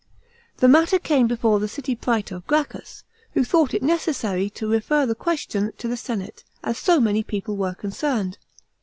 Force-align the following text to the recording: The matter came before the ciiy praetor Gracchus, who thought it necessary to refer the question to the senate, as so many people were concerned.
The 0.57 0.67
matter 0.67 0.97
came 0.97 1.27
before 1.27 1.59
the 1.59 1.67
ciiy 1.67 1.95
praetor 2.01 2.39
Gracchus, 2.47 3.03
who 3.35 3.43
thought 3.43 3.75
it 3.75 3.83
necessary 3.83 4.49
to 4.49 4.67
refer 4.67 5.05
the 5.05 5.13
question 5.13 5.73
to 5.77 5.87
the 5.87 5.95
senate, 5.95 6.43
as 6.63 6.79
so 6.79 6.99
many 6.99 7.21
people 7.21 7.55
were 7.55 7.75
concerned. 7.75 8.39